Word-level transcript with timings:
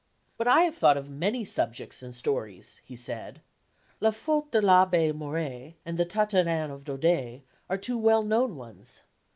"But 0.35 0.47
I 0.47 0.61
have 0.61 0.73
thought 0.75 0.97
of 0.97 1.11
many 1.11 1.45
subjects 1.45 2.01
and 2.01 2.15
stories," 2.15 2.81
he 2.83 2.95
said. 2.95 3.39
"La 3.99 4.09
Faute 4.09 4.49
de 4.49 4.59
l'Abbé 4.59 5.13
Mouret 5.15 5.75
and 5.85 5.95
the 5.95 6.05
Tartarin 6.05 6.71
of 6.71 6.83
Daudet 6.85 7.43
are 7.69 7.77
two 7.77 7.99
well 7.99 8.23
known 8.23 8.55
ones. 8.55 9.03